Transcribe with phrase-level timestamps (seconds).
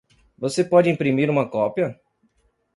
[0.35, 1.95] Você pode imprimir uma cópia?